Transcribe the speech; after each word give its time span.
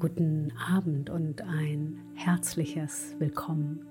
Guten 0.00 0.52
Abend 0.52 1.10
und 1.10 1.42
ein 1.42 1.98
herzliches 2.14 3.16
Willkommen 3.18 3.84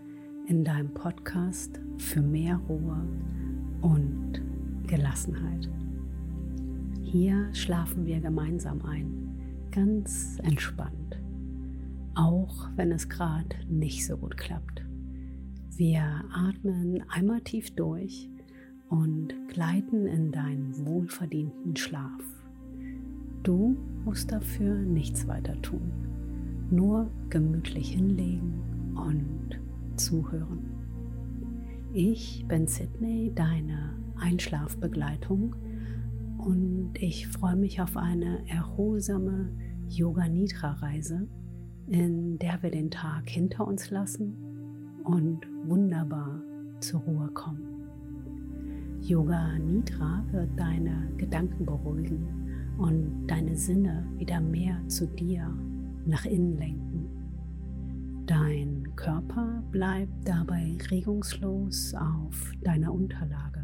in 0.47 0.63
deinem 0.63 0.93
Podcast 0.93 1.81
für 1.97 2.21
mehr 2.21 2.55
Ruhe 2.69 3.05
und 3.81 4.41
Gelassenheit. 4.87 5.69
Hier 7.03 7.53
schlafen 7.53 8.05
wir 8.05 8.21
gemeinsam 8.21 8.81
ein, 8.85 9.67
ganz 9.69 10.39
entspannt, 10.43 11.19
auch 12.15 12.69
wenn 12.77 12.93
es 12.93 13.09
gerade 13.09 13.57
nicht 13.67 14.05
so 14.05 14.15
gut 14.15 14.37
klappt. 14.37 14.85
Wir 15.75 16.23
atmen 16.31 17.03
einmal 17.09 17.41
tief 17.41 17.75
durch 17.75 18.29
und 18.87 19.33
gleiten 19.49 20.07
in 20.07 20.31
deinen 20.31 20.85
wohlverdienten 20.85 21.75
Schlaf. 21.75 22.23
Du 23.43 23.75
musst 24.07 24.31
dafür 24.31 24.73
nichts 24.73 25.27
weiter 25.27 25.61
tun, 25.61 25.91
nur 26.71 27.11
gemütlich 27.29 27.91
hinlegen 27.91 28.95
und 28.95 29.59
zuhören. 29.99 30.71
Ich 31.91 32.45
bin 32.47 32.67
Sydney, 32.67 33.33
deine 33.35 33.97
Einschlafbegleitung 34.15 35.57
und 36.37 36.91
ich 36.93 37.27
freue 37.27 37.57
mich 37.57 37.81
auf 37.81 37.97
eine 37.97 38.47
erholsame 38.47 39.49
Yoga 39.89 40.29
Nidra 40.29 40.71
Reise, 40.71 41.27
in 41.87 42.39
der 42.39 42.63
wir 42.63 42.71
den 42.71 42.89
Tag 42.89 43.29
hinter 43.29 43.67
uns 43.67 43.91
lassen 43.91 44.37
und 45.03 45.41
wunderbar 45.65 46.41
zur 46.79 47.01
Ruhe 47.01 47.27
kommen. 47.33 49.01
Yoga 49.01 49.59
Nidra 49.59 50.23
wird 50.31 50.57
deine 50.57 51.11
Gedanken 51.17 51.65
beruhigen 51.65 52.46
und 52.77 53.27
deine 53.27 53.55
Sinne 53.55 54.07
wieder 54.17 54.39
mehr 54.39 54.81
zu 54.87 55.07
dir 55.07 55.53
nach 56.05 56.25
innen 56.25 56.57
lenken. 56.57 57.05
Dein 58.25 58.95
Körper 58.95 59.63
bleibt 59.71 60.27
dabei 60.27 60.77
regungslos 60.91 61.93
auf 61.95 62.51
deiner 62.61 62.93
Unterlage. 62.93 63.63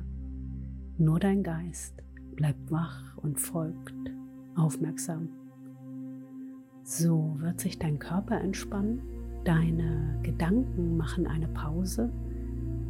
Nur 0.97 1.19
dein 1.19 1.43
Geist 1.43 2.01
bleibt 2.35 2.71
wach 2.71 3.17
und 3.17 3.39
folgt 3.39 3.93
aufmerksam. 4.55 5.29
So 6.83 7.35
wird 7.39 7.59
sich 7.59 7.79
dein 7.79 7.99
Körper 7.99 8.39
entspannen, 8.39 9.01
deine 9.43 10.19
Gedanken 10.23 10.97
machen 10.97 11.27
eine 11.27 11.47
Pause 11.47 12.11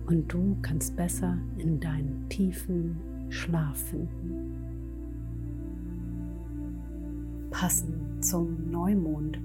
und 0.08 0.32
du 0.32 0.58
kannst 0.62 0.96
besser 0.96 1.38
in 1.58 1.80
deinen 1.80 2.28
tiefen 2.30 2.98
Schlaf 3.30 3.78
finden. 3.78 4.43
Passend 7.54 8.26
zum 8.26 8.72
Neumond 8.72 9.40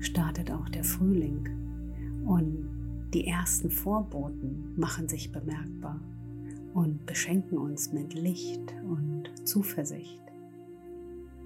startet 0.00 0.50
auch 0.50 0.68
der 0.68 0.82
Frühling 0.82 1.48
und 2.26 3.08
die 3.14 3.28
ersten 3.28 3.70
Vorboten 3.70 4.74
machen 4.76 5.08
sich 5.08 5.30
bemerkbar 5.30 6.00
und 6.74 7.06
beschenken 7.06 7.56
uns 7.58 7.92
mit 7.92 8.14
Licht 8.14 8.74
und 8.82 9.30
Zuversicht. 9.44 10.20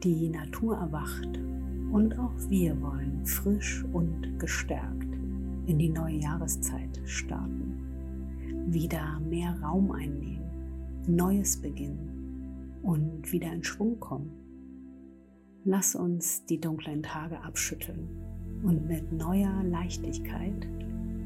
Die 0.05 0.31
Natur 0.31 0.79
erwacht 0.79 1.39
und 1.93 2.19
auch 2.19 2.35
wir 2.49 2.81
wollen 2.81 3.27
frisch 3.27 3.85
und 3.93 4.39
gestärkt 4.39 5.13
in 5.67 5.79
die 5.79 5.91
neue 5.91 6.17
Jahreszeit 6.17 6.99
starten. 7.05 7.77
Wieder 8.69 9.21
mehr 9.21 9.55
Raum 9.61 9.93
einnehmen, 9.93 11.05
Neues 11.07 11.59
beginnen 11.59 12.79
und 12.83 13.31
wieder 13.31 13.53
in 13.53 13.63
Schwung 13.63 14.01
kommen 14.01 14.46
Lass 15.69 15.97
uns 15.97 16.45
die 16.47 16.61
dunklen 16.61 17.03
Tage 17.03 17.43
abschütteln 17.43 18.09
und 18.63 18.87
mit 18.87 19.13
neuer 19.13 19.65
Leichtigkeit 19.65 20.65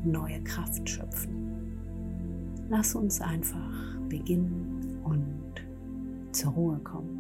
neue 0.03 0.43
Kraft 0.45 0.89
schöpfen. 0.89 1.61
Lass 2.71 2.95
uns 2.95 3.21
einfach 3.21 3.99
beginnen 4.09 4.99
und 5.05 6.33
zur 6.33 6.53
Ruhe 6.53 6.79
kommen. 6.79 7.19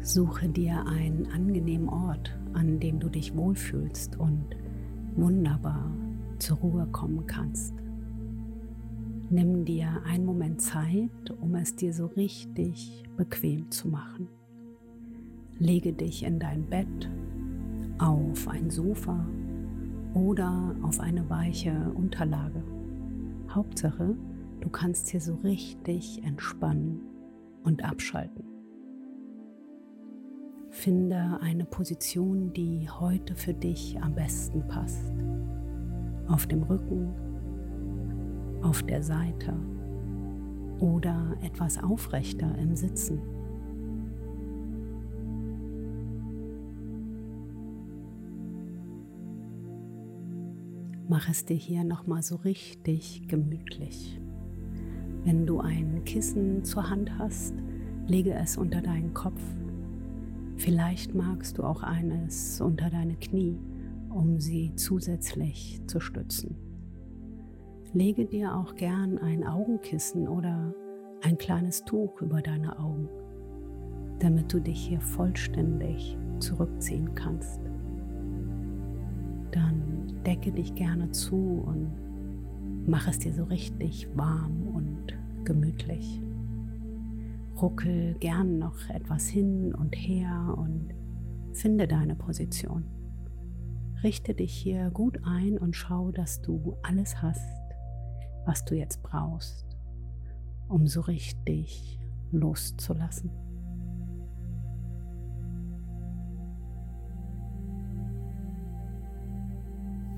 Suche 0.00 0.48
dir 0.48 0.86
einen 0.86 1.30
angenehmen 1.34 1.90
Ort, 1.90 2.34
an 2.54 2.80
dem 2.80 2.98
du 2.98 3.10
dich 3.10 3.36
wohlfühlst 3.36 4.18
und 4.18 4.56
wunderbar 5.16 5.92
zur 6.38 6.56
Ruhe 6.56 6.86
kommen 6.86 7.26
kannst. 7.26 7.74
Nimm 9.32 9.64
dir 9.64 10.02
einen 10.04 10.24
Moment 10.24 10.60
Zeit, 10.60 11.30
um 11.40 11.54
es 11.54 11.76
dir 11.76 11.94
so 11.94 12.06
richtig 12.06 13.04
bequem 13.16 13.70
zu 13.70 13.86
machen. 13.86 14.26
Lege 15.60 15.92
dich 15.92 16.24
in 16.24 16.40
dein 16.40 16.68
Bett, 16.68 17.08
auf 17.98 18.48
ein 18.48 18.70
Sofa 18.70 19.24
oder 20.14 20.74
auf 20.82 20.98
eine 20.98 21.30
weiche 21.30 21.92
Unterlage. 21.94 22.60
Hauptsache, 23.50 24.16
du 24.62 24.68
kannst 24.68 25.10
hier 25.10 25.20
so 25.20 25.36
richtig 25.44 26.24
entspannen 26.24 27.00
und 27.62 27.84
abschalten. 27.84 28.42
Finde 30.70 31.38
eine 31.40 31.66
Position, 31.66 32.52
die 32.52 32.90
heute 32.90 33.36
für 33.36 33.54
dich 33.54 33.96
am 34.02 34.12
besten 34.12 34.66
passt. 34.66 35.12
Auf 36.26 36.48
dem 36.48 36.64
Rücken 36.64 37.29
auf 38.62 38.82
der 38.82 39.02
Seite 39.02 39.54
oder 40.78 41.36
etwas 41.42 41.82
aufrechter 41.82 42.56
im 42.58 42.76
Sitzen. 42.76 43.20
Mach 51.08 51.28
es 51.28 51.44
dir 51.44 51.56
hier 51.56 51.82
nochmal 51.82 52.22
so 52.22 52.36
richtig 52.36 53.26
gemütlich. 53.26 54.20
Wenn 55.24 55.44
du 55.44 55.60
ein 55.60 56.04
Kissen 56.04 56.64
zur 56.64 56.88
Hand 56.88 57.18
hast, 57.18 57.54
lege 58.06 58.32
es 58.32 58.56
unter 58.56 58.80
deinen 58.80 59.12
Kopf. 59.12 59.42
Vielleicht 60.56 61.14
magst 61.14 61.58
du 61.58 61.64
auch 61.64 61.82
eines 61.82 62.60
unter 62.60 62.90
deine 62.90 63.16
Knie, 63.16 63.58
um 64.08 64.38
sie 64.38 64.72
zusätzlich 64.76 65.80
zu 65.86 66.00
stützen. 66.00 66.69
Lege 67.92 68.24
dir 68.24 68.54
auch 68.54 68.76
gern 68.76 69.18
ein 69.18 69.44
Augenkissen 69.44 70.28
oder 70.28 70.72
ein 71.22 71.36
kleines 71.38 71.84
Tuch 71.84 72.22
über 72.22 72.40
deine 72.40 72.78
Augen, 72.78 73.08
damit 74.20 74.52
du 74.52 74.60
dich 74.60 74.86
hier 74.86 75.00
vollständig 75.00 76.16
zurückziehen 76.38 77.16
kannst. 77.16 77.60
Dann 79.50 80.22
decke 80.24 80.52
dich 80.52 80.76
gerne 80.76 81.10
zu 81.10 81.64
und 81.66 81.90
mach 82.86 83.08
es 83.08 83.18
dir 83.18 83.32
so 83.32 83.42
richtig 83.44 84.08
warm 84.14 84.68
und 84.68 85.18
gemütlich. 85.44 86.22
Ruckel 87.60 88.14
gern 88.20 88.60
noch 88.60 88.88
etwas 88.88 89.26
hin 89.26 89.74
und 89.74 89.96
her 89.96 90.54
und 90.56 90.94
finde 91.54 91.88
deine 91.88 92.14
Position. 92.14 92.84
Richte 94.04 94.32
dich 94.32 94.52
hier 94.52 94.90
gut 94.90 95.18
ein 95.24 95.58
und 95.58 95.74
schau, 95.74 96.12
dass 96.12 96.40
du 96.40 96.76
alles 96.82 97.20
hast, 97.20 97.59
was 98.46 98.64
du 98.64 98.74
jetzt 98.74 99.02
brauchst, 99.02 99.66
um 100.68 100.86
so 100.86 101.00
richtig 101.00 102.00
loszulassen. 102.32 103.30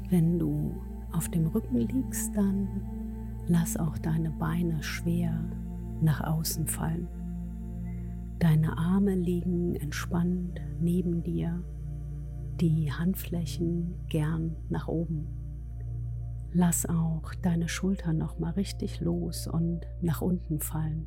Wenn 0.08 0.38
du 0.38 0.74
auf 1.12 1.30
dem 1.30 1.46
Rücken 1.46 1.78
liegst, 1.78 2.36
dann 2.36 2.68
lass 3.46 3.78
auch 3.78 3.96
deine 3.96 4.30
Beine 4.30 4.82
schwer 4.82 5.32
nach 6.02 6.20
außen 6.22 6.66
fallen. 6.66 7.08
Deine 8.38 8.76
Arme 8.76 9.14
liegen 9.14 9.74
entspannt 9.76 10.60
neben 10.80 11.22
dir, 11.22 11.62
die 12.60 12.92
Handflächen 12.92 13.94
gern 14.08 14.56
nach 14.68 14.88
oben. 14.88 15.41
Lass 16.54 16.84
auch 16.86 17.34
deine 17.42 17.68
Schultern 17.68 18.18
noch 18.18 18.38
mal 18.38 18.52
richtig 18.52 19.00
los 19.00 19.46
und 19.46 19.80
nach 20.02 20.20
unten 20.20 20.60
fallen. 20.60 21.06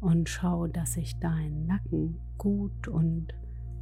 Und 0.00 0.28
schau, 0.28 0.66
dass 0.66 0.94
sich 0.94 1.18
dein 1.18 1.66
Nacken 1.66 2.18
gut 2.38 2.88
und 2.88 3.34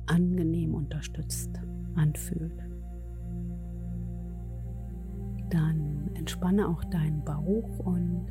angenehm 0.06 0.74
unterstützt 0.74 1.50
anfühlt. 1.94 2.58
Dann 5.50 6.10
entspanne 6.14 6.68
auch 6.68 6.82
deinen 6.84 7.24
Bauch 7.24 7.78
und 7.78 8.26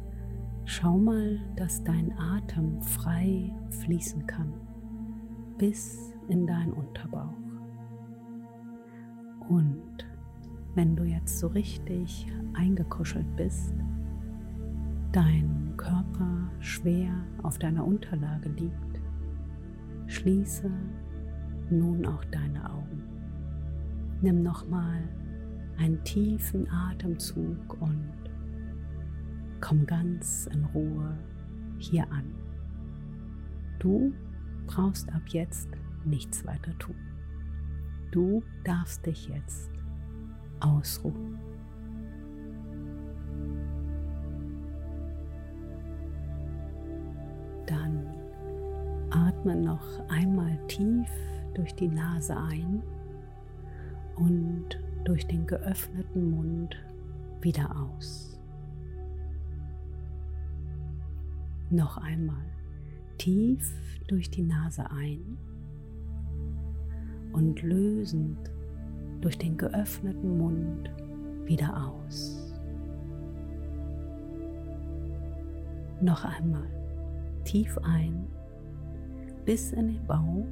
schau 0.65 0.97
mal, 0.97 1.39
dass 1.55 1.83
dein 1.83 2.11
Atem 2.17 2.81
frei 2.81 3.53
fließen 3.69 4.25
kann 4.27 4.53
bis 5.57 6.13
in 6.27 6.45
deinen 6.45 6.73
Unterbauch. 6.73 7.33
Und 9.47 10.05
wenn 10.75 10.95
du 10.95 11.05
jetzt 11.05 11.39
so 11.39 11.47
richtig 11.47 12.27
eingekuschelt 12.53 13.35
bist, 13.37 13.73
dein 15.11 15.73
Körper 15.77 16.51
schwer 16.59 17.13
auf 17.43 17.57
deiner 17.57 17.85
Unterlage 17.85 18.49
liegt, 18.49 19.01
schließe 20.07 20.69
nun 21.69 22.05
auch 22.05 22.23
deine 22.25 22.69
Augen. 22.69 23.03
Nimm 24.21 24.43
nochmal 24.43 25.01
einen 25.77 26.03
tiefen 26.03 26.69
Atemzug 26.69 27.81
und 27.81 28.11
komm 29.61 29.85
ganz 29.85 30.47
in 30.53 30.65
Ruhe 30.65 31.17
hier 31.77 32.09
an. 32.11 32.33
Du 33.79 34.13
brauchst 34.67 35.11
ab 35.13 35.23
jetzt 35.27 35.69
nichts 36.03 36.45
weiter 36.45 36.77
tun. 36.79 36.95
Du 38.11 38.43
darfst 38.63 39.05
dich 39.05 39.27
jetzt 39.27 39.74
ausruhen. 40.59 41.37
Dann 47.65 48.05
atme 49.09 49.55
noch 49.55 50.07
einmal 50.09 50.57
tief 50.67 51.09
durch 51.53 51.73
die 51.73 51.87
Nase 51.87 52.35
ein 52.37 52.83
und 54.15 54.79
durch 55.03 55.25
den 55.27 55.45
geöffneten 55.45 56.31
Mund 56.31 56.75
wieder 57.41 57.69
aus. 57.75 58.39
Noch 61.69 61.97
einmal 61.97 62.45
tief 63.17 63.73
durch 64.07 64.29
die 64.29 64.43
Nase 64.43 64.89
ein 64.91 65.37
und 67.33 67.61
lösend 67.61 68.51
durch 69.25 69.39
den 69.39 69.57
geöffneten 69.57 70.37
Mund 70.37 70.87
wieder 71.45 71.75
aus. 71.87 72.53
Noch 75.99 76.23
einmal 76.23 76.69
tief 77.43 77.75
ein 77.79 78.27
bis 79.43 79.73
in 79.73 79.87
den 79.87 80.05
Bauch 80.05 80.45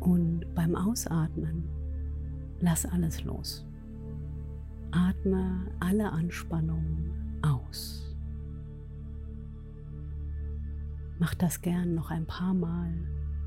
und 0.00 0.44
beim 0.56 0.74
Ausatmen 0.74 1.68
lass 2.58 2.84
alles 2.84 3.22
los. 3.22 3.64
Atme 4.90 5.68
alle 5.78 6.10
Anspannung 6.10 7.12
aus. 7.42 8.12
Mach 11.20 11.34
das 11.34 11.60
gern 11.60 11.94
noch 11.94 12.10
ein 12.10 12.26
paar 12.26 12.54
Mal 12.54 12.92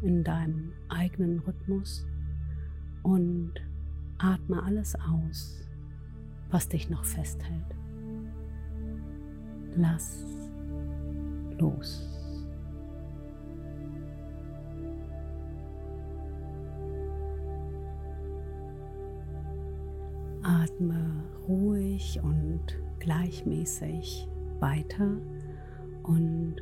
in 0.01 0.23
deinem 0.23 0.71
eigenen 0.87 1.39
Rhythmus 1.39 2.05
und 3.07 3.53
atme 4.17 4.61
alles 4.63 4.93
aus, 4.95 5.65
was 6.49 6.67
dich 6.67 6.89
noch 6.89 7.05
festhält. 7.05 7.63
Lass 9.77 10.25
los. 11.57 12.03
Atme 20.43 21.23
ruhig 21.47 22.19
und 22.21 22.61
gleichmäßig 22.99 24.27
weiter 24.59 25.15
und 26.03 26.57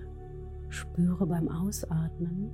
spüre 0.70 1.26
beim 1.26 1.50
Ausatmen, 1.50 2.52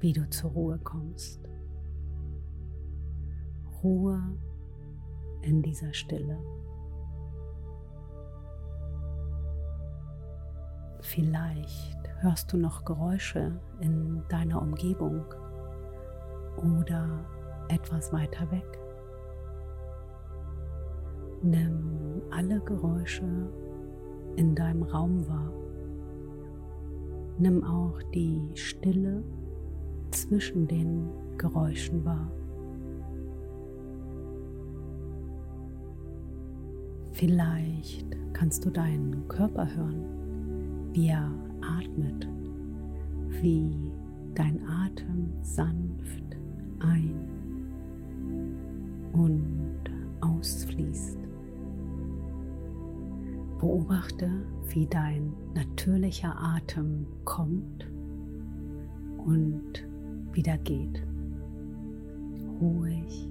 wie 0.00 0.14
du 0.14 0.28
zur 0.30 0.52
Ruhe 0.52 0.78
kommst. 0.78 1.43
Ruhe 3.84 4.18
in 5.42 5.60
dieser 5.60 5.92
Stille. 5.92 6.38
Vielleicht 11.02 12.08
hörst 12.20 12.50
du 12.50 12.56
noch 12.56 12.86
Geräusche 12.86 13.60
in 13.80 14.22
deiner 14.30 14.62
Umgebung 14.62 15.22
oder 16.56 17.26
etwas 17.68 18.10
weiter 18.10 18.50
weg. 18.50 18.78
Nimm 21.42 22.22
alle 22.30 22.60
Geräusche 22.60 23.52
in 24.36 24.54
deinem 24.54 24.82
Raum 24.82 25.28
wahr. 25.28 25.52
Nimm 27.38 27.62
auch 27.64 28.00
die 28.14 28.50
Stille 28.54 29.22
zwischen 30.10 30.66
den 30.66 31.10
Geräuschen 31.36 32.02
wahr. 32.06 32.30
Vielleicht 37.14 38.04
kannst 38.32 38.64
du 38.64 38.70
deinen 38.70 39.28
Körper 39.28 39.72
hören, 39.72 40.04
wie 40.92 41.10
er 41.10 41.30
atmet, 41.62 42.28
wie 43.40 43.92
dein 44.34 44.58
Atem 44.66 45.32
sanft 45.40 46.24
ein 46.80 47.14
und 49.12 49.78
ausfließt. 50.20 51.20
Beobachte, 53.60 54.28
wie 54.70 54.86
dein 54.88 55.32
natürlicher 55.54 56.34
Atem 56.36 57.06
kommt 57.24 57.88
und 59.24 59.86
wieder 60.32 60.58
geht. 60.58 61.06
Ruhig 62.60 63.30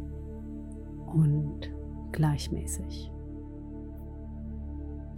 und 1.13 1.69
gleichmäßig. 2.13 3.12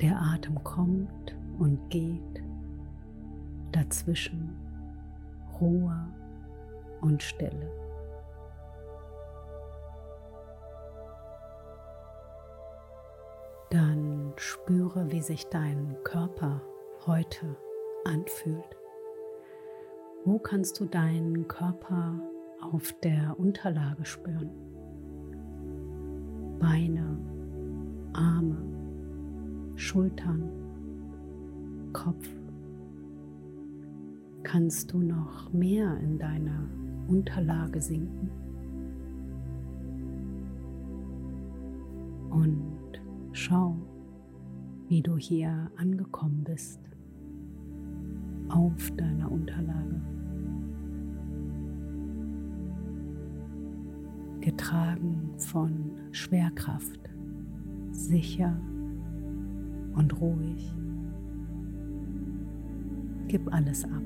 Der 0.02 0.20
Atem 0.22 0.62
kommt 0.64 1.36
und 1.58 1.90
geht, 1.90 2.44
dazwischen 3.72 4.56
Ruhe 5.60 5.96
und 7.02 7.24
Stille. 7.24 7.72
Dann 13.70 14.34
spüre, 14.38 15.12
wie 15.12 15.22
sich 15.22 15.46
dein 15.48 15.96
Körper 16.04 16.62
heute 17.06 17.56
anfühlt. 18.06 18.78
Wo 20.24 20.40
kannst 20.40 20.80
du 20.80 20.86
deinen 20.86 21.48
Körper 21.48 22.20
auf 22.62 22.94
der 23.04 23.36
Unterlage 23.38 24.06
spüren? 24.06 24.50
Beine, 26.60 27.18
Arme, 28.14 28.75
Schultern, 29.76 30.44
Kopf. 31.92 32.30
Kannst 34.44 34.94
du 34.94 35.00
noch 35.00 35.52
mehr 35.52 35.98
in 36.00 36.18
deine 36.18 36.70
Unterlage 37.08 37.82
sinken? 37.82 38.30
Und 42.30 43.02
schau, 43.34 43.76
wie 44.88 45.02
du 45.02 45.18
hier 45.18 45.70
angekommen 45.76 46.44
bist 46.46 46.80
auf 48.50 48.92
deiner 48.92 49.32
Unterlage. 49.32 50.02
Getragen 54.40 55.32
von 55.38 55.92
Schwerkraft, 56.12 57.00
sicher 57.92 58.58
und 59.96 60.20
ruhig. 60.22 60.74
Gib 63.28 63.52
alles 63.54 63.84
ab. 63.86 64.04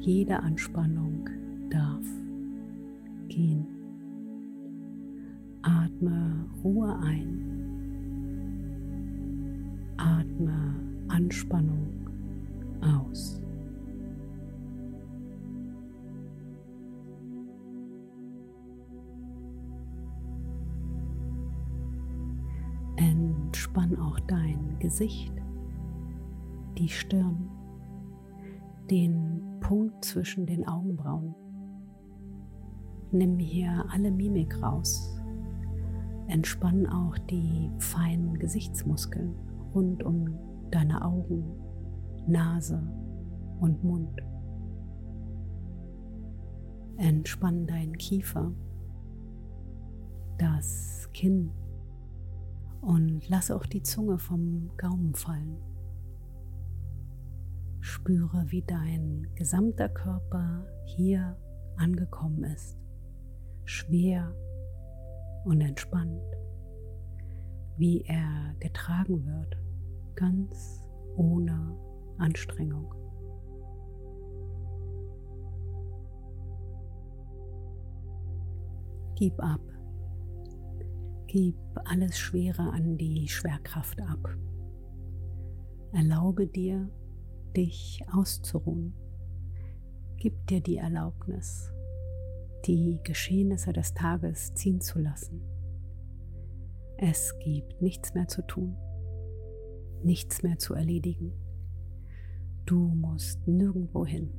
Jede 0.00 0.40
Anspannung 0.40 1.28
darf 1.70 2.06
gehen. 3.28 3.66
Atme 5.62 6.46
Ruhe 6.64 6.98
ein. 7.00 7.50
Atme 9.98 10.74
Anspannung 11.08 11.88
aus. 12.80 13.42
Entspann 23.80 23.98
auch 23.98 24.20
dein 24.20 24.78
Gesicht, 24.78 25.32
die 26.76 26.88
Stirn, 26.88 27.48
den 28.90 29.40
Punkt 29.60 30.04
zwischen 30.04 30.44
den 30.44 30.68
Augenbrauen. 30.68 31.34
Nimm 33.10 33.38
hier 33.38 33.86
alle 33.88 34.10
Mimik 34.10 34.62
raus. 34.62 35.18
Entspann 36.26 36.86
auch 36.86 37.16
die 37.30 37.70
feinen 37.78 38.38
Gesichtsmuskeln 38.38 39.34
rund 39.74 40.02
um 40.02 40.28
deine 40.70 41.02
Augen, 41.02 41.44
Nase 42.26 42.82
und 43.60 43.82
Mund. 43.82 44.20
Entspann 46.98 47.66
deinen 47.66 47.96
Kiefer, 47.96 48.52
das 50.36 51.08
Kinn 51.14 51.50
Und 52.80 53.28
lasse 53.28 53.54
auch 53.54 53.66
die 53.66 53.82
Zunge 53.82 54.18
vom 54.18 54.70
Gaumen 54.76 55.14
fallen. 55.14 55.58
Spüre, 57.80 58.44
wie 58.48 58.62
dein 58.62 59.28
gesamter 59.34 59.88
Körper 59.88 60.66
hier 60.84 61.36
angekommen 61.76 62.44
ist. 62.44 62.78
Schwer 63.64 64.34
und 65.44 65.60
entspannt. 65.60 66.22
Wie 67.76 68.02
er 68.02 68.54
getragen 68.60 69.24
wird, 69.24 69.56
ganz 70.14 70.82
ohne 71.16 71.76
Anstrengung. 72.18 72.94
Gib 79.16 79.38
ab. 79.42 79.60
Gib 81.32 81.54
alles 81.84 82.18
Schwere 82.18 82.72
an 82.72 82.96
die 82.98 83.28
Schwerkraft 83.28 84.02
ab. 84.02 84.36
Erlaube 85.92 86.48
dir, 86.48 86.90
dich 87.56 88.02
auszuruhen. 88.12 88.94
Gib 90.16 90.44
dir 90.48 90.60
die 90.60 90.78
Erlaubnis, 90.78 91.70
die 92.66 92.98
Geschehnisse 93.04 93.72
des 93.72 93.94
Tages 93.94 94.54
ziehen 94.54 94.80
zu 94.80 94.98
lassen. 94.98 95.40
Es 96.96 97.38
gibt 97.38 97.80
nichts 97.80 98.12
mehr 98.12 98.26
zu 98.26 98.44
tun, 98.44 98.74
nichts 100.02 100.42
mehr 100.42 100.58
zu 100.58 100.74
erledigen. 100.74 101.32
Du 102.66 102.76
musst 102.76 103.46
nirgendwo 103.46 104.04
hin. 104.04 104.32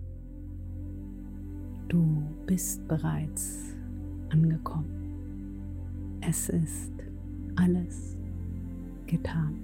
Du 1.88 2.22
bist 2.48 2.86
bereits 2.90 3.78
angekommen. 4.28 5.01
Es 6.22 6.50
ist 6.50 6.94
alles 7.56 8.16
getan. 9.08 9.56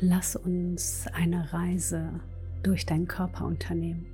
Lass 0.00 0.36
uns 0.36 1.06
eine 1.14 1.52
Reise 1.52 2.20
durch 2.62 2.84
deinen 2.84 3.08
Körper 3.08 3.46
unternehmen. 3.46 4.06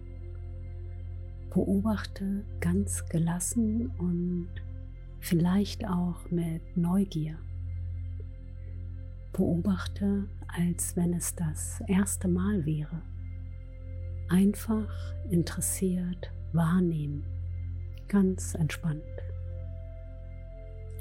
Beobachte 1.52 2.44
ganz 2.60 3.04
gelassen 3.06 3.90
und 3.98 4.48
vielleicht 5.20 5.86
auch 5.86 6.30
mit 6.30 6.76
Neugier. 6.76 7.38
Beobachte, 9.32 10.28
als 10.48 10.96
wenn 10.96 11.14
es 11.14 11.34
das 11.34 11.80
erste 11.86 12.28
Mal 12.28 12.66
wäre. 12.66 13.02
Einfach 14.28 15.14
interessiert 15.30 16.32
wahrnehmen, 16.52 17.24
ganz 18.08 18.54
entspannt. 18.54 19.02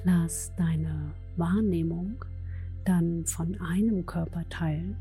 Lass 0.04 0.54
deine 0.56 1.12
Wahrnehmung 1.36 2.24
dann 2.86 3.26
von 3.26 3.60
einem 3.60 4.06
Körperteil 4.06 4.96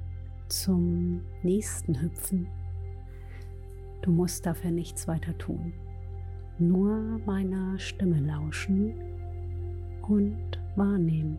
zum 0.48 1.22
nächsten 1.42 2.00
hüpfen 2.00 2.48
Du 4.02 4.14
musst 4.14 4.46
dafür 4.46 4.70
nichts 4.70 5.08
weiter 5.08 5.36
tun. 5.38 5.72
Nur 6.58 7.20
meiner 7.24 7.78
Stimme 7.78 8.18
lauschen 8.18 8.92
und 10.02 10.58
wahrnehmen. 10.74 11.38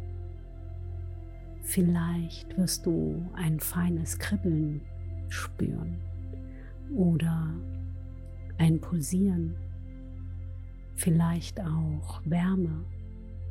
Vielleicht 1.61 2.57
wirst 2.57 2.85
du 2.85 3.29
ein 3.33 3.59
feines 3.59 4.17
Kribbeln 4.17 4.81
spüren 5.27 5.99
oder 6.95 7.53
ein 8.57 8.79
Pulsieren, 8.79 9.55
vielleicht 10.95 11.59
auch 11.59 12.21
Wärme, 12.23 12.85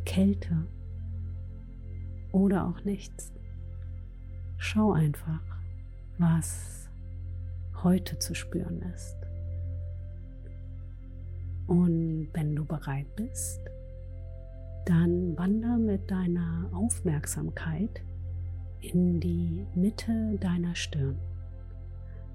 Kälte 0.07 0.67
oder 2.33 2.67
auch 2.67 2.83
nichts. 2.85 3.33
Schau 4.57 4.93
einfach, 4.93 5.43
was 6.17 6.89
heute 7.83 8.19
zu 8.19 8.35
spüren 8.35 8.81
ist. 8.95 9.18
Und 11.69 12.29
wenn 12.33 12.57
du 12.57 12.65
bereit 12.65 13.15
bist, 13.15 13.61
dann 14.87 15.37
wander 15.37 15.77
mit 15.77 16.11
deiner 16.11 16.71
Aufmerksamkeit 16.73 18.03
in 18.81 19.21
die 19.21 19.67
Mitte 19.75 20.39
deiner 20.41 20.75
Stirn 20.75 21.19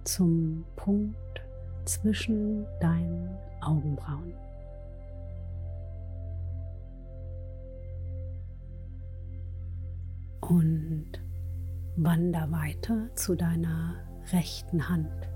zum 0.04 0.64
Punkt 0.76 1.18
zwischen 1.86 2.64
deinen 2.80 3.36
Augenbrauen. 3.62 4.34
Und 10.42 11.08
wander 11.96 12.52
weiter 12.52 13.10
zu 13.16 13.34
deiner 13.36 13.96
rechten 14.32 14.90
Hand. 14.90 15.33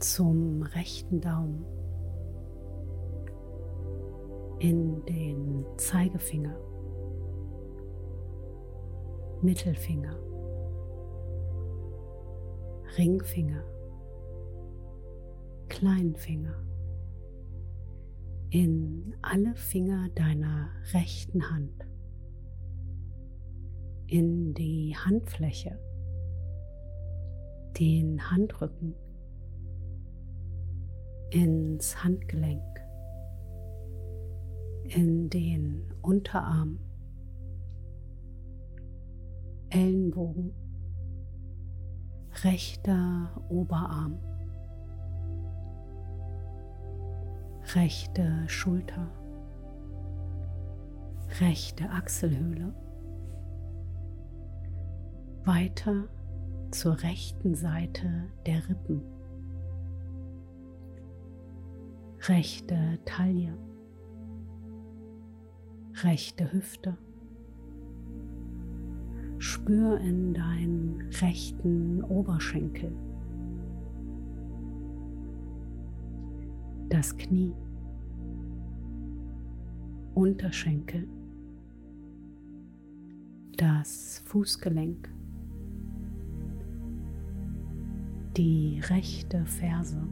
Zum 0.00 0.62
rechten 0.62 1.20
Daumen. 1.20 1.64
In 4.58 5.04
den 5.04 5.64
Zeigefinger, 5.76 6.56
Mittelfinger, 9.42 10.16
Ringfinger, 12.96 13.62
Kleinfinger, 15.68 16.54
in 18.50 19.14
alle 19.20 19.54
Finger 19.54 20.08
deiner 20.14 20.70
rechten 20.94 21.50
Hand, 21.50 21.86
in 24.06 24.54
die 24.54 24.96
Handfläche, 24.96 25.78
den 27.78 28.30
Handrücken, 28.30 28.94
ins 31.30 32.02
Handgelenk, 32.04 32.62
in 34.84 35.28
den 35.28 35.92
Unterarm, 36.02 36.78
Ellenbogen, 39.70 40.52
rechter 42.44 43.30
Oberarm, 43.48 44.18
rechte 47.74 48.44
Schulter, 48.46 49.08
rechte 51.40 51.90
Achselhöhle, 51.90 52.72
weiter 55.44 56.08
zur 56.70 57.02
rechten 57.02 57.54
Seite 57.54 58.28
der 58.46 58.68
Rippen 58.68 59.15
rechte 62.28 62.98
Taille, 63.04 63.56
rechte 66.02 66.52
Hüfte. 66.52 66.96
Spür 69.38 70.00
in 70.00 70.32
deinen 70.32 71.02
rechten 71.20 72.02
Oberschenkel, 72.04 72.90
das 76.88 77.16
Knie, 77.16 77.52
Unterschenkel, 80.14 81.06
das 83.58 84.22
Fußgelenk, 84.24 85.08
die 88.36 88.80
rechte 88.88 89.44
Ferse. 89.44 90.02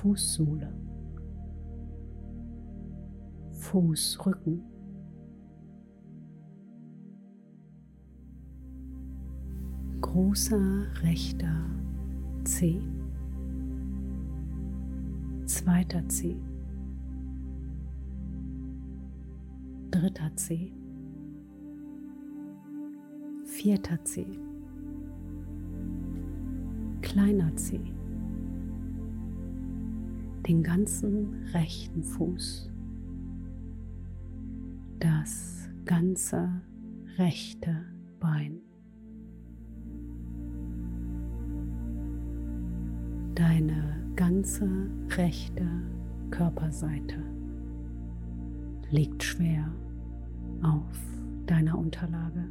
Fußsohle, 0.00 0.72
Fußrücken, 3.52 4.62
großer 10.00 10.86
rechter 11.02 11.54
Zeh, 12.44 12.80
zweiter 15.44 16.08
Zeh, 16.08 16.40
dritter 19.90 20.34
Zeh, 20.34 20.72
vierter 23.44 24.02
Zeh, 24.06 24.38
kleiner 27.02 27.54
Zeh 27.56 27.99
den 30.50 30.64
ganzen 30.64 31.44
rechten 31.52 32.02
Fuß, 32.02 32.68
das 34.98 35.68
ganze 35.84 36.50
rechte 37.18 37.84
Bein, 38.18 38.58
deine 43.36 43.94
ganze 44.16 44.68
rechte 45.10 45.68
Körperseite 46.32 47.22
liegt 48.90 49.22
schwer 49.22 49.70
auf 50.62 50.98
deiner 51.46 51.78
Unterlage. 51.78 52.50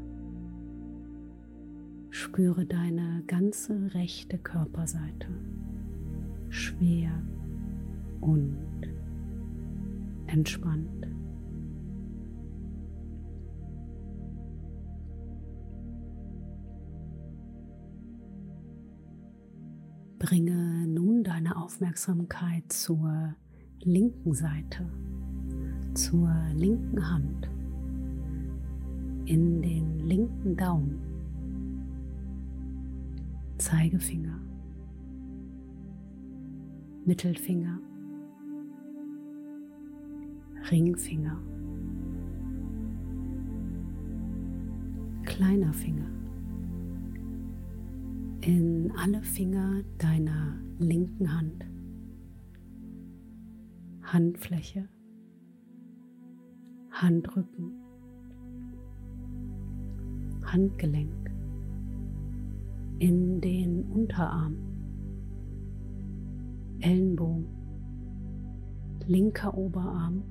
Spüre 2.12 2.66
deine 2.66 3.24
ganze 3.28 3.94
rechte 3.94 4.38
Körperseite 4.38 5.28
schwer 6.48 7.12
und 8.22 8.58
entspannt. 10.28 11.08
Bringe 20.20 20.86
nun 20.88 21.24
deine 21.24 21.56
Aufmerksamkeit 21.56 22.72
zur 22.72 23.36
linken 23.82 24.34
Seite, 24.34 24.86
zur 25.94 26.30
linken 26.54 27.10
Hand, 27.10 27.50
in 29.26 29.62
den 29.62 30.00
linken 30.00 30.58
Daumen, 30.58 31.00
Zeigefinger, 33.58 34.40
Mittelfinger, 37.06 37.80
Ringfinger, 40.72 41.38
kleiner 45.26 45.74
Finger, 45.74 46.06
in 48.42 48.92
alle 48.96 49.24
Finger 49.24 49.82
deiner 49.98 50.60
linken 50.78 51.34
Hand, 51.34 51.66
Handfläche, 54.04 54.88
Handrücken, 56.92 57.74
Handgelenk, 60.46 61.32
in 63.00 63.42
den 63.42 63.86
Unterarm, 63.86 64.56
Ellenbogen, 66.82 67.48
linker 69.08 69.58
Oberarm, 69.58 70.22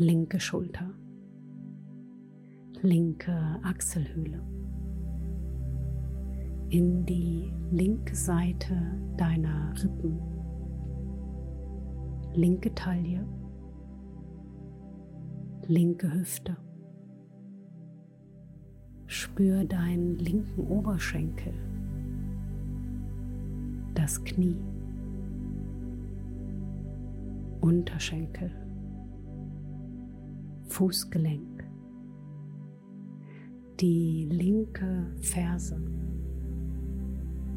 linke 0.00 0.40
Schulter, 0.40 0.88
linke 2.80 3.60
Achselhöhle, 3.62 4.40
in 6.70 7.04
die 7.04 7.52
linke 7.70 8.16
Seite 8.16 8.74
deiner 9.18 9.74
Rippen, 9.76 10.18
linke 12.32 12.74
Taille, 12.74 13.26
linke 15.66 16.10
Hüfte. 16.10 16.56
Spür 19.06 19.64
deinen 19.64 20.16
linken 20.18 20.66
Oberschenkel. 20.66 21.52
Das 23.94 24.24
Knie, 24.24 24.56
Unterschenkel, 27.60 28.50
Fußgelenk, 30.70 31.64
die 33.80 34.28
linke 34.30 35.12
Ferse, 35.20 35.80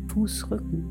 Fußrücken, 0.08 0.84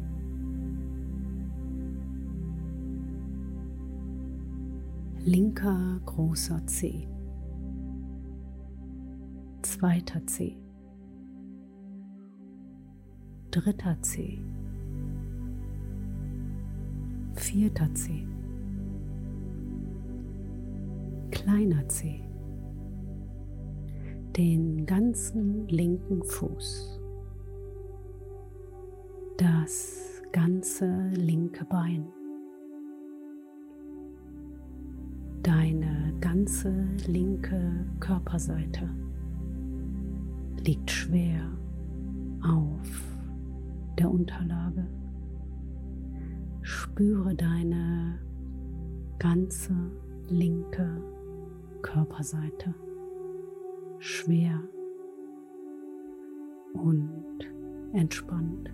linker 5.18 6.00
großer 6.06 6.64
Zeh, 6.66 7.08
zweiter 9.62 10.24
Zeh, 10.26 10.56
dritter 13.50 14.00
Zeh, 14.00 14.38
vierter 17.34 17.92
Zeh, 17.94 18.26
kleiner 21.32 21.88
Zeh, 21.88 22.22
den 24.36 24.86
ganzen 24.86 25.66
linken 25.68 26.22
Fuß, 26.22 27.00
das 29.38 30.22
ganze 30.30 31.08
linke 31.14 31.64
Bein, 31.64 32.06
deine 35.42 36.14
ganze 36.20 36.86
linke 37.08 37.86
Körperseite 37.98 38.88
liegt 40.64 40.90
schwer 40.90 41.50
auf 42.42 43.18
der 43.98 44.10
Unterlage. 44.10 44.86
Spüre 46.62 47.34
deine 47.34 48.18
ganze 49.18 49.74
linke 50.28 51.02
Körperseite. 51.82 52.74
Schwer 53.98 54.60
und 56.74 57.38
entspannt. 57.92 58.70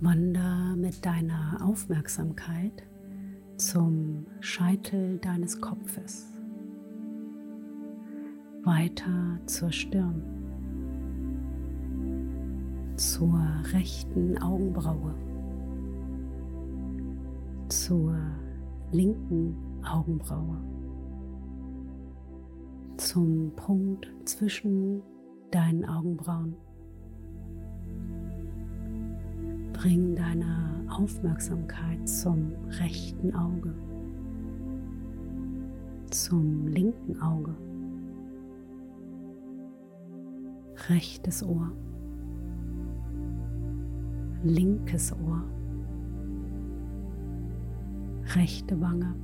Wander 0.00 0.76
mit 0.76 1.04
deiner 1.04 1.58
Aufmerksamkeit 1.64 2.82
zum 3.56 4.26
Scheitel 4.40 5.18
deines 5.18 5.60
Kopfes, 5.60 6.26
weiter 8.62 9.40
zur 9.46 9.72
Stirn, 9.72 10.35
zur 12.96 13.38
rechten 13.72 14.38
Augenbraue, 14.38 15.14
zur 17.68 18.16
linken 18.90 19.54
Augenbraue, 19.84 20.56
zum 22.96 23.52
Punkt 23.54 24.10
zwischen 24.24 25.02
deinen 25.50 25.84
Augenbrauen. 25.84 26.56
Bring 29.74 30.16
deine 30.16 30.86
Aufmerksamkeit 30.88 32.08
zum 32.08 32.52
rechten 32.80 33.34
Auge, 33.34 33.74
zum 36.10 36.66
linken 36.66 37.20
Auge, 37.20 37.54
rechtes 40.88 41.42
Ohr, 41.42 41.72
linkes 44.48 45.12
Ohr, 45.12 45.42
rechte 48.34 48.80
Wange, 48.80 49.14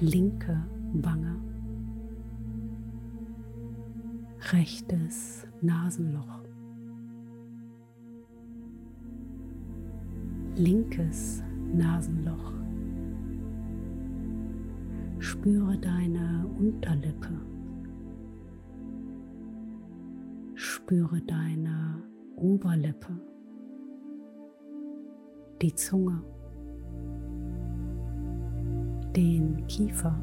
linke 0.00 0.64
Wange, 0.92 1.36
rechtes 4.52 5.46
Nasenloch. 5.60 6.48
linkes 10.58 11.42
Nasenloch. 11.72 12.52
Spüre 15.20 15.78
deine 15.78 16.46
Unterlippe. 16.58 17.30
Spüre 20.54 21.20
deine 21.22 22.02
Oberlippe, 22.40 23.12
die 25.60 25.74
Zunge, 25.74 26.22
den 29.14 29.66
Kiefer, 29.66 30.18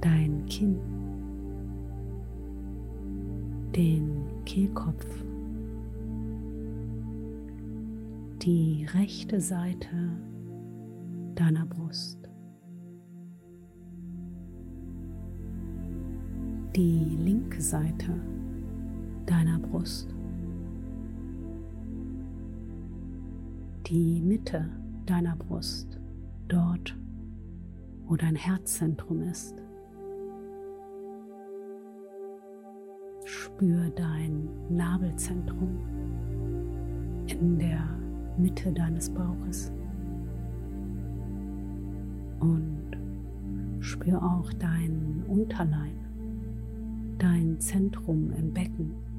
dein 0.00 0.44
Kinn, 0.46 0.78
den 3.74 4.26
Kehlkopf. 4.44 5.06
die 8.44 8.86
rechte 8.92 9.40
Seite 9.40 9.96
deiner 11.36 11.64
Brust. 11.64 12.18
Die 16.74 17.16
linke 17.20 17.60
Seite 17.60 18.12
deiner 19.32 19.58
Brust. 19.58 20.14
Die 23.86 24.20
Mitte 24.20 24.68
deiner 25.06 25.36
Brust, 25.36 25.98
dort, 26.48 26.94
wo 28.04 28.16
dein 28.16 28.36
Herzzentrum 28.36 29.22
ist. 29.22 29.54
Spür 33.24 33.88
dein 33.96 34.50
Nabelzentrum 34.68 35.78
in 37.26 37.58
der 37.58 37.88
Mitte 38.36 38.70
deines 38.70 39.08
Bauches. 39.08 39.72
Und 42.40 42.98
spür 43.80 44.22
auch 44.22 44.52
deinen 44.52 45.24
Unterleib, 45.26 45.96
dein 47.16 47.58
Zentrum 47.60 48.30
im 48.32 48.52
Becken. 48.52 49.11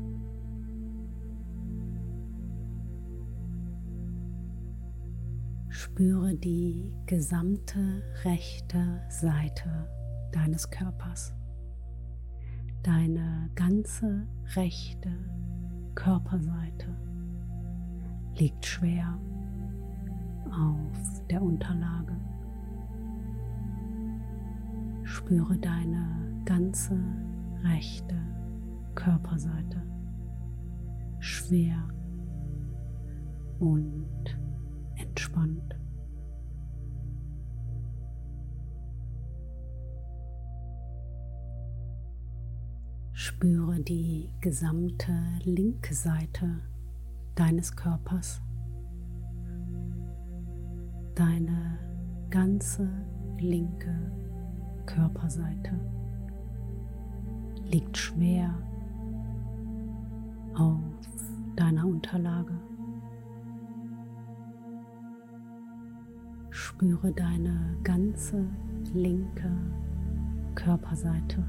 Spüre 5.94 6.34
die 6.34 6.92
gesamte 7.06 8.02
rechte 8.24 9.00
Seite 9.10 9.88
deines 10.32 10.68
Körpers 10.72 11.36
deine 12.82 13.52
ganze 13.54 14.26
rechte 14.56 15.12
Körperseite 15.94 16.88
liegt 18.40 18.66
schwer 18.66 19.20
auf 20.50 21.28
der 21.30 21.44
Unterlage. 21.44 22.16
Spüre 25.04 25.56
deine 25.60 26.08
ganze 26.44 26.98
rechte 27.62 28.16
Körperseite 28.96 29.84
schwer 31.20 31.88
und 33.60 34.40
entspannt. 34.96 35.83
Spüre 43.26 43.80
die 43.80 44.28
gesamte 44.42 45.14
linke 45.46 45.94
Seite 45.94 46.60
deines 47.36 47.74
Körpers, 47.74 48.42
deine 51.16 51.80
ganze 52.30 52.86
linke 53.40 54.12
Körperseite 54.86 55.72
liegt 57.64 57.98
schwer 57.98 58.54
auf 60.56 60.82
deiner 61.56 61.88
Unterlage. 61.88 62.60
Spüre 66.50 67.14
deine 67.14 67.78
ganze 67.86 68.46
linke 68.94 69.50
Körperseite 70.56 71.42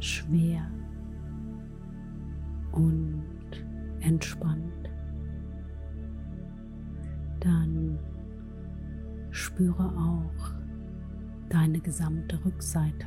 schwer 0.00 0.70
und 2.72 3.24
entspannt. 4.00 4.90
Dann 7.40 7.98
spüre 9.30 9.84
auch 9.84 10.52
deine 11.48 11.80
gesamte 11.80 12.42
Rückseite. 12.44 13.06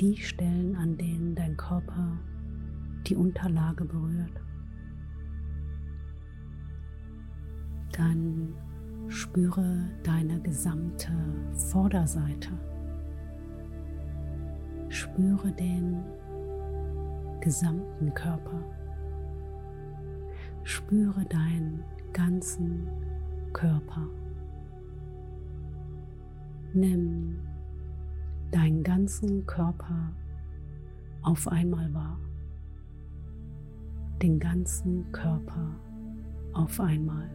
Die 0.00 0.16
Stellen, 0.16 0.76
an 0.76 0.96
denen 0.96 1.34
dein 1.34 1.56
Körper 1.56 2.18
die 3.06 3.16
Unterlage 3.16 3.84
berührt. 3.84 4.40
Dann 7.92 8.54
spüre 9.08 9.90
deine 10.02 10.40
gesamte 10.40 11.12
Vorderseite. 11.70 12.50
Spüre 14.92 15.50
den 15.50 16.04
gesamten 17.40 18.12
Körper. 18.12 18.62
Spüre 20.64 21.24
deinen 21.24 21.82
ganzen 22.12 22.88
Körper. 23.54 24.06
Nimm 26.74 27.38
deinen 28.50 28.82
ganzen 28.82 29.46
Körper 29.46 30.12
auf 31.22 31.48
einmal 31.48 31.94
wahr. 31.94 32.20
Den 34.20 34.38
ganzen 34.38 35.10
Körper 35.10 35.74
auf 36.52 36.78
einmal. 36.78 37.30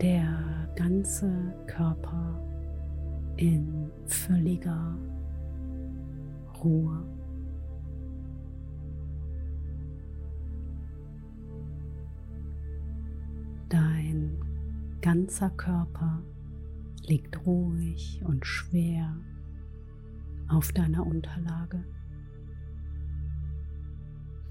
Der 0.00 0.41
ganze 0.76 1.54
Körper 1.66 2.40
in 3.36 3.90
völliger 4.06 4.96
Ruhe. 6.62 7.02
Dein 13.68 14.38
ganzer 15.00 15.50
Körper 15.50 16.22
liegt 17.06 17.46
ruhig 17.46 18.22
und 18.24 18.46
schwer 18.46 19.16
auf 20.48 20.72
deiner 20.72 21.06
Unterlage. 21.06 21.82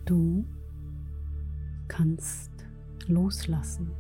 Du 0.05 0.45
kannst 1.88 2.51
loslassen. 3.07 3.91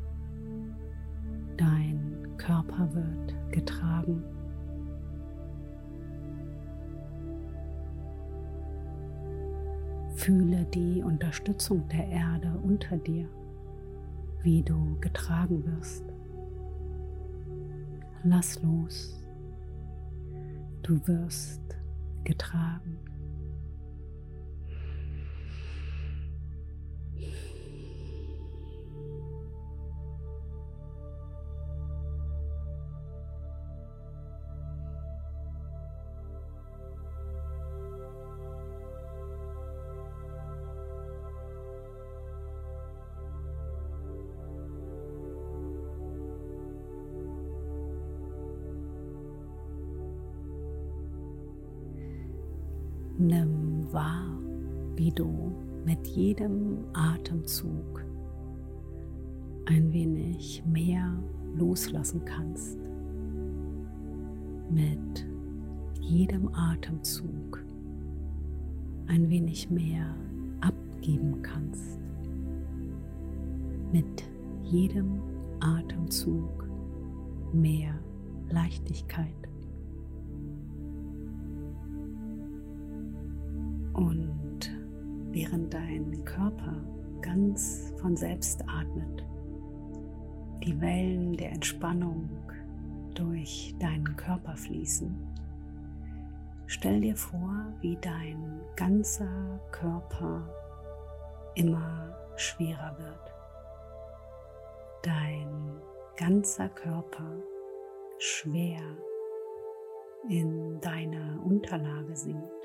Dein 1.61 2.27
Körper 2.37 2.89
wird 2.91 3.35
getragen. 3.51 4.23
Fühle 10.15 10.65
die 10.73 11.03
Unterstützung 11.03 11.87
der 11.89 12.07
Erde 12.07 12.51
unter 12.63 12.97
dir, 12.97 13.29
wie 14.41 14.63
du 14.63 14.97
getragen 15.01 15.63
wirst. 15.67 16.03
Lass 18.23 18.59
los. 18.63 19.23
Du 20.81 20.99
wirst 21.05 21.61
getragen. 22.23 22.97
Nimm 53.21 53.85
wahr, 53.93 54.35
wie 54.95 55.11
du 55.11 55.51
mit 55.85 56.07
jedem 56.07 56.79
Atemzug 56.93 58.03
ein 59.65 59.93
wenig 59.93 60.63
mehr 60.65 61.21
loslassen 61.55 62.25
kannst. 62.25 62.79
Mit 64.71 65.27
jedem 65.99 66.49
Atemzug 66.55 67.63
ein 69.05 69.29
wenig 69.29 69.69
mehr 69.69 70.15
abgeben 70.61 71.43
kannst. 71.43 71.99
Mit 73.91 74.23
jedem 74.63 75.21
Atemzug 75.59 76.67
mehr 77.53 77.93
Leichtigkeit. 78.49 79.50
Während 85.41 85.73
dein 85.73 86.23
Körper 86.23 86.75
ganz 87.21 87.91
von 87.99 88.15
selbst 88.15 88.63
atmet, 88.67 89.25
die 90.63 90.79
Wellen 90.79 91.35
der 91.35 91.51
Entspannung 91.51 92.29
durch 93.15 93.73
deinen 93.79 94.15
Körper 94.15 94.55
fließen, 94.55 95.11
stell 96.67 97.01
dir 97.01 97.15
vor, 97.15 97.73
wie 97.79 97.97
dein 98.01 98.61
ganzer 98.75 99.59
Körper 99.71 100.47
immer 101.55 102.15
schwerer 102.35 102.95
wird. 102.99 103.33
Dein 105.01 105.81
ganzer 106.17 106.69
Körper 106.69 107.31
schwer 108.19 108.81
in 110.29 110.79
deine 110.81 111.39
Unterlage 111.43 112.15
sinkt. 112.15 112.60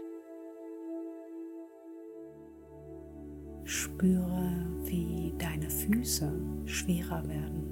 Spüre, 3.69 4.65
wie 4.85 5.35
deine 5.39 5.69
Füße 5.69 6.33
schwerer 6.67 7.27
werden. 7.27 7.65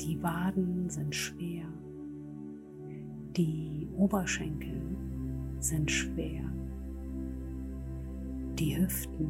Die 0.00 0.22
Waden 0.22 0.88
sind 0.88 1.14
schwer. 1.14 1.66
Die 3.36 3.86
Oberschenkel 3.94 4.80
sind 5.58 5.90
schwer. 5.90 6.50
Die 8.58 8.78
Hüften 8.78 9.28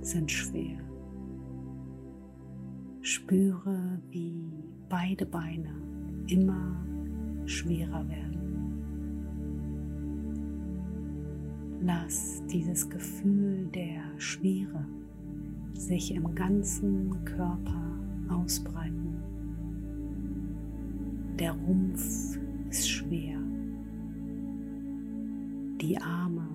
sind 0.00 0.30
schwer. 0.30 0.78
Spüre, 3.02 4.00
wie 4.08 4.50
beide 4.88 5.26
Beine 5.26 5.74
immer 6.26 6.74
schwerer 7.44 8.08
werden. 8.08 8.33
Lass 11.86 12.42
dieses 12.46 12.88
Gefühl 12.88 13.66
der 13.74 14.00
Schwere 14.16 14.86
sich 15.74 16.14
im 16.14 16.34
ganzen 16.34 17.22
Körper 17.26 17.98
ausbreiten. 18.30 19.22
Der 21.38 21.52
Rumpf 21.52 22.38
ist 22.70 22.88
schwer. 22.88 23.38
Die 25.78 25.98
Arme 25.98 26.48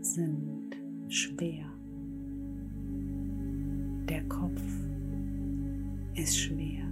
sind 0.00 0.74
schwer. 1.08 1.66
Der 4.08 4.24
Kopf 4.28 4.62
ist 6.14 6.38
schwer. 6.38 6.86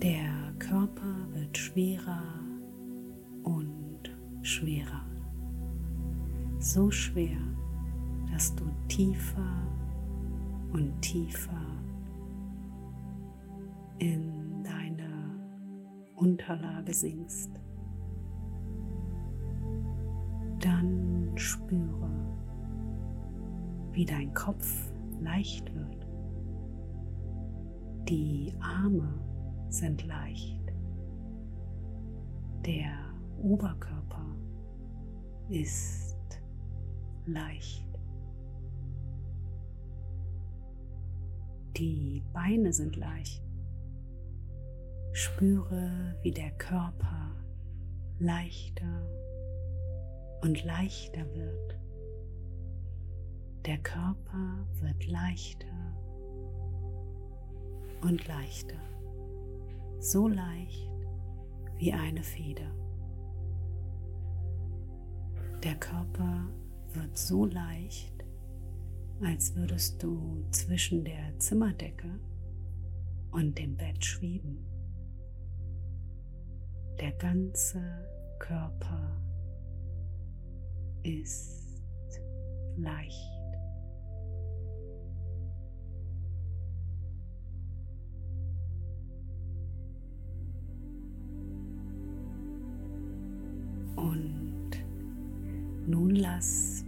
Der 0.00 0.52
Körper 0.60 1.26
wird 1.32 1.58
schwerer 1.58 2.33
schwerer. 4.44 5.00
So 6.58 6.90
schwer, 6.90 7.38
dass 8.30 8.54
du 8.54 8.64
tiefer 8.88 9.66
und 10.72 11.00
tiefer 11.00 11.66
in 13.98 14.62
deine 14.62 15.38
Unterlage 16.16 16.92
sinkst. 16.92 17.50
Dann 20.60 21.32
spüre, 21.36 22.10
wie 23.92 24.04
dein 24.04 24.32
Kopf 24.34 24.92
leicht 25.20 25.74
wird. 25.74 26.06
Die 28.08 28.52
Arme 28.60 29.08
sind 29.70 30.06
leicht. 30.06 30.60
Der 32.66 33.14
Oberkörper 33.42 34.23
ist 35.48 36.40
leicht. 37.26 37.84
Die 41.76 42.22
Beine 42.32 42.72
sind 42.72 42.96
leicht. 42.96 43.42
Spüre, 45.12 46.16
wie 46.22 46.30
der 46.30 46.50
Körper 46.52 47.30
leichter 48.18 49.06
und 50.42 50.64
leichter 50.64 51.24
wird. 51.34 51.78
Der 53.66 53.78
Körper 53.78 54.66
wird 54.80 55.06
leichter 55.06 55.66
und 58.02 58.26
leichter, 58.28 58.76
so 59.98 60.28
leicht 60.28 60.90
wie 61.78 61.92
eine 61.92 62.22
Feder. 62.22 62.83
Der 65.64 65.76
Körper 65.76 66.46
wird 66.92 67.16
so 67.16 67.46
leicht, 67.46 68.22
als 69.22 69.56
würdest 69.56 70.02
du 70.02 70.44
zwischen 70.50 71.02
der 71.06 71.38
Zimmerdecke 71.38 72.20
und 73.30 73.58
dem 73.58 73.74
Bett 73.74 74.04
schweben. 74.04 74.58
Der 77.00 77.12
ganze 77.12 77.80
Körper 78.40 79.16
ist 81.02 81.80
leicht. 82.76 83.33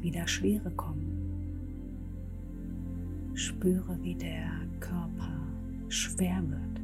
Wieder 0.01 0.27
Schwere 0.27 0.71
kommen. 0.73 1.27
Spüre, 3.35 3.99
wie 4.03 4.15
der 4.15 4.51
Körper 4.81 5.37
schwer 5.89 6.43
wird. 6.49 6.81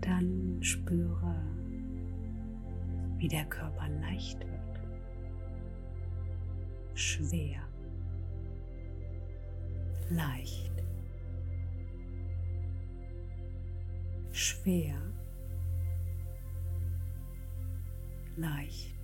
Dann 0.00 0.58
spüre, 0.60 1.34
wie 3.18 3.28
der 3.28 3.44
Körper 3.46 3.88
leicht 4.00 4.40
wird. 4.40 4.60
Schwer. 6.94 7.60
Leicht. 10.10 10.72
Schwer. 14.32 15.00
Leicht. 18.36 18.99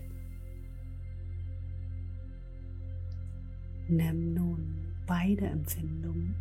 Nimm 3.88 4.34
nun 4.34 4.94
beide 5.06 5.46
Empfindungen 5.46 6.34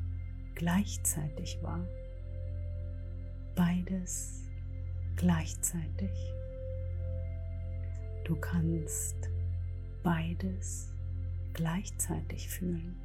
gleichzeitig 0.55 1.61
wahr. 1.61 1.85
Beides 3.55 4.49
gleichzeitig. 5.15 6.09
Du 8.23 8.35
kannst 8.35 9.29
beides 10.01 10.91
gleichzeitig 11.53 12.49
fühlen. 12.49 12.95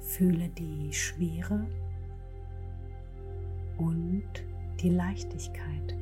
Fühle 0.00 0.48
die 0.50 0.92
Schwere 0.92 1.66
und 3.78 4.30
die 4.80 4.90
Leichtigkeit 4.90 5.96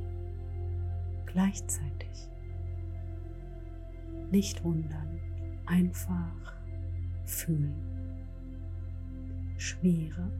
gleichzeitig. 1.25 2.29
Nicht 4.31 4.63
wundern, 4.63 5.19
einfach 5.67 6.55
fühlen. 7.25 7.75
Schwere 9.57 10.31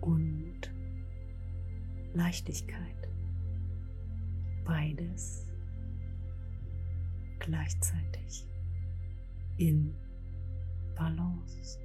und 0.00 0.60
Leichtigkeit. 2.14 3.08
Beides 4.64 5.46
gleichzeitig 7.38 8.48
in 9.58 9.94
Balance. 10.96 11.78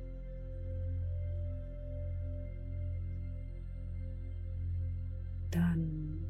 Dann 5.51 6.25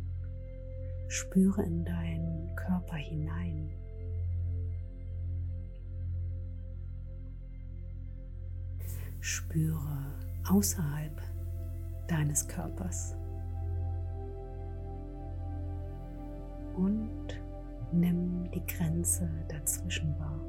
spüre 1.07 1.63
in 1.63 1.85
deinen 1.85 2.55
Körper 2.55 2.95
hinein. 2.95 3.69
Spüre 9.21 10.15
außerhalb 10.49 11.21
deines 12.07 12.47
Körpers. 12.47 13.15
Und 16.75 17.39
nimm 17.91 18.49
die 18.51 18.65
Grenze 18.65 19.29
dazwischen 19.47 20.17
wahr. 20.17 20.39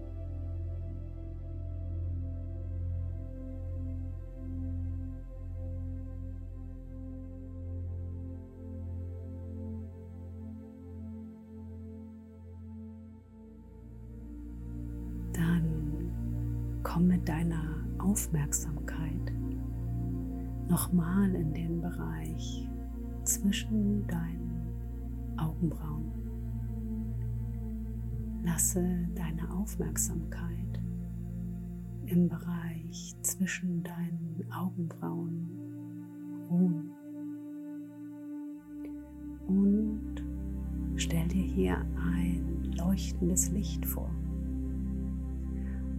Dann 15.34 16.80
komm 16.82 17.08
mit 17.08 17.28
deiner 17.28 17.81
Aufmerksamkeit 18.02 19.32
nochmal 20.68 21.34
in 21.34 21.54
den 21.54 21.80
Bereich 21.80 22.68
zwischen 23.24 24.06
deinen 24.08 24.62
Augenbrauen. 25.36 26.12
Lasse 28.42 28.82
deine 29.14 29.50
Aufmerksamkeit 29.52 30.82
im 32.06 32.28
Bereich 32.28 33.14
zwischen 33.22 33.84
deinen 33.84 34.44
Augenbrauen 34.52 35.48
ruhen. 36.50 36.90
Und 39.46 40.24
stell 40.96 41.28
dir 41.28 41.42
hier 41.42 41.86
ein 42.14 42.64
leuchtendes 42.76 43.50
Licht 43.50 43.86
vor 43.86 44.10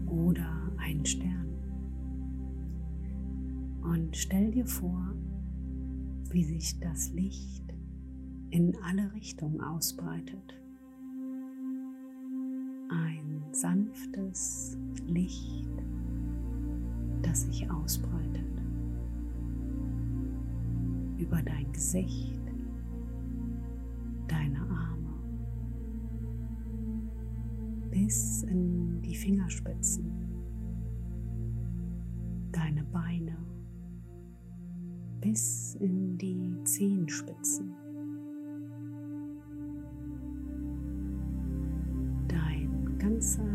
oder 0.07 0.71
einen 0.77 1.05
Stern. 1.05 1.52
Und 3.93 4.17
stell 4.17 4.49
dir 4.49 4.65
vor, 4.65 5.13
wie 6.31 6.43
sich 6.43 6.79
das 6.79 7.11
Licht 7.11 7.63
in 8.49 8.75
alle 8.81 9.13
Richtungen 9.13 9.61
ausbreitet. 9.61 10.59
Ein 12.89 13.43
sanftes 13.51 14.79
Licht, 15.05 15.69
das 17.21 17.43
sich 17.43 17.69
ausbreitet 17.69 18.63
über 21.19 21.43
dein 21.43 21.71
Gesicht, 21.71 22.41
deine 24.27 24.57
Arme 24.57 25.13
bis 27.91 28.41
in 28.41 29.03
die 29.03 29.15
Fingerspitzen, 29.15 30.32
bis 35.33 35.75
in 35.79 36.15
die 36.19 36.63
Zehenspitzen. 36.63 37.73
Dein 42.27 42.95
ganzer 42.99 43.52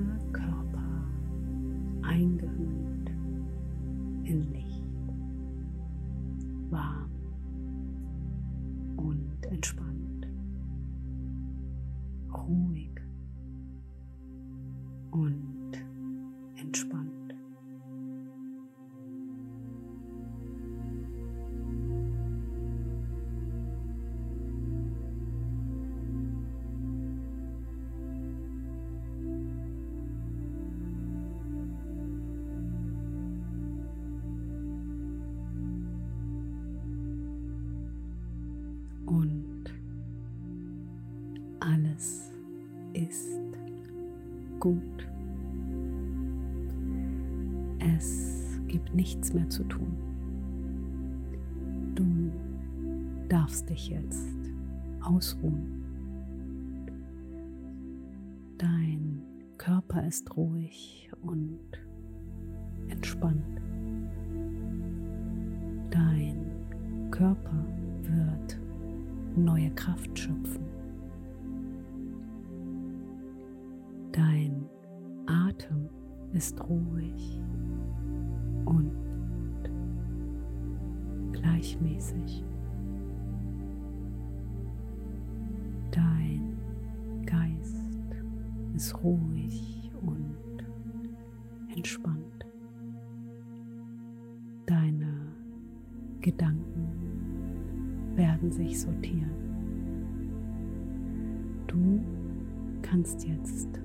nichts 49.29 49.35
mehr 49.35 49.49
zu 49.49 49.65
tun. 49.65 49.97
Du 51.95 52.33
darfst 53.29 53.69
dich 53.69 53.89
jetzt 53.89 54.37
ausruhen. 55.03 55.85
Dein 58.57 59.23
Körper 59.57 60.07
ist 60.07 60.37
ruhig 60.37 61.11
und 61.23 61.59
entspannt. 62.89 63.61
Dein 65.91 67.11
Körper 67.11 67.65
wird 68.03 68.59
neue 69.37 69.71
Kraft 69.73 70.19
schöpfen. 70.19 70.65
Dein 74.13 74.65
Atem 75.27 75.89
ist 76.33 76.61
ruhig 76.69 77.41
und 78.65 79.08
gleichmäßig. 81.79 82.45
Dein 85.91 86.57
Geist 87.25 87.77
ist 88.75 89.03
ruhig 89.03 89.91
und 90.03 90.37
entspannt. 91.75 92.47
Deine 94.67 95.33
Gedanken 96.21 96.89
werden 98.15 98.53
sich 98.53 98.81
sortieren. 98.81 99.31
Du 101.67 102.01
kannst 102.83 103.27
jetzt 103.27 103.81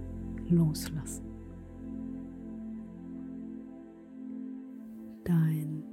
loslassen. 0.50 1.26
Dein 5.24 5.84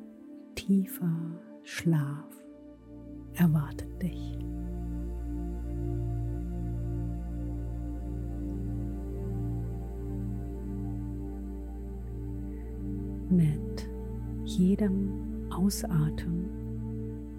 tiefer 0.57 1.41
Schlaf 1.63 2.27
erwartet 3.35 4.03
dich. 4.03 4.39
Mit 13.31 13.89
jedem 14.45 15.49
Ausatmen 15.51 16.51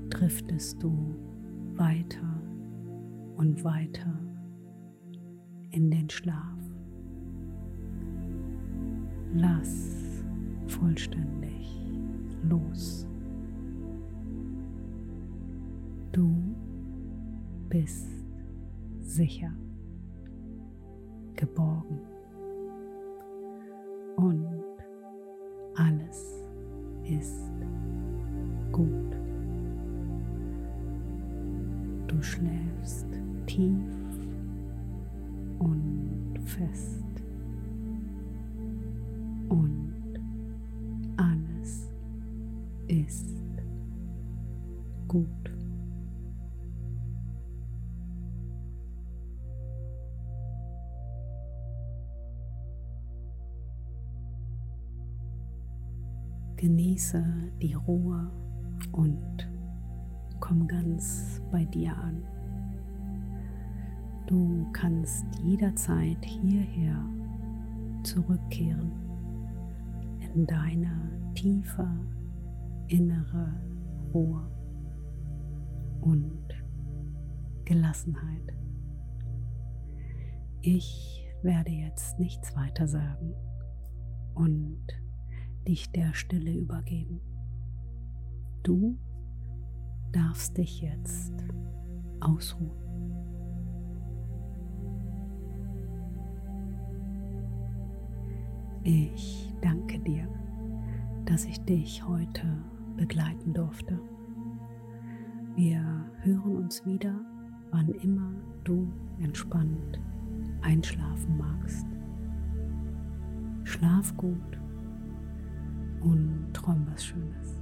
driftest 0.10 0.82
du 0.82 1.16
weiter 1.76 2.42
und 3.36 3.64
weiter 3.64 4.18
in 5.72 5.92
den 5.92 6.10
Schlaf. 6.10 6.58
Lass 9.34 10.24
vollständig 10.68 11.82
los. 12.44 13.08
Du 16.12 16.30
bist 17.70 18.10
sicher, 19.00 19.54
geborgen 21.36 22.02
und 24.18 24.64
alles 25.76 26.44
ist 27.06 27.50
gut. 28.74 29.16
Du 32.08 32.22
schläfst 32.22 33.08
tief 33.46 33.88
und 35.60 36.38
fest. 36.44 37.01
Genieße 56.92 57.24
die 57.62 57.74
Ruhe 57.74 58.30
und 58.92 59.50
komm 60.42 60.68
ganz 60.68 61.42
bei 61.50 61.64
dir 61.64 61.96
an. 61.96 62.22
Du 64.28 64.70
kannst 64.74 65.24
jederzeit 65.42 66.18
hierher 66.26 67.02
zurückkehren 68.04 68.92
in 70.20 70.46
deine 70.46 70.92
tiefe 71.34 71.88
innere 72.90 73.54
Ruhe 74.14 74.52
und 76.02 76.44
Gelassenheit. 77.64 78.54
Ich 80.62 81.26
werde 81.42 81.72
jetzt 81.72 82.20
nichts 82.20 82.54
weiter 82.58 82.86
sagen 82.86 83.34
und 84.34 84.84
dich 85.68 85.92
der 85.92 86.14
Stille 86.14 86.54
übergeben. 86.54 87.20
Du 88.64 88.98
darfst 90.12 90.58
dich 90.58 90.82
jetzt 90.82 91.34
ausruhen. 92.20 92.72
Ich 98.84 99.54
danke 99.62 100.00
dir, 100.00 100.28
dass 101.26 101.46
ich 101.46 101.60
dich 101.62 102.06
heute 102.08 102.46
begleiten 102.98 103.54
durfte. 103.54 104.00
Wir 105.56 105.84
hören 106.22 106.56
uns 106.56 106.86
wieder, 106.86 107.14
wann 107.72 107.90
immer 107.90 108.34
du 108.64 108.92
entspannt 109.20 110.00
einschlafen 110.62 111.38
magst. 111.38 111.86
Schlaf 113.64 114.16
gut 114.18 114.61
und 116.02 116.50
träum 116.54 116.86
was 116.92 117.06
Schönes. 117.06 117.60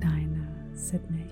Deine 0.00 0.48
Sydney. 0.74 1.26